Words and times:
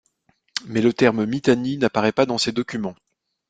Mais 0.65 0.81
le 0.81 0.93
terme 0.93 1.25
Mittani 1.27 1.77
n'apparaît 1.77 2.11
pas 2.11 2.25
dans 2.25 2.39
ces 2.39 2.51
documents. 2.51 2.95